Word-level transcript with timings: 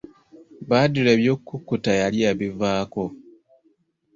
Badru 0.69 1.07
eby'okukutta 1.15 1.91
yali 2.01 2.17
yabivaako. 2.25 3.05